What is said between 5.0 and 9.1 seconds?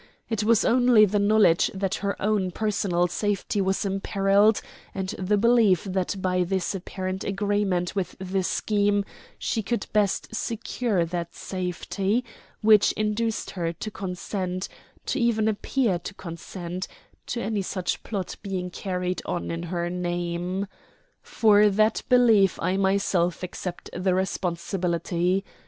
the belief that by this apparent agreement with the scheme